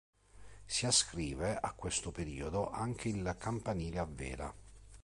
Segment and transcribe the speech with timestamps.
[0.65, 4.53] Si ascrive a questo periodo anche il campanile a vela.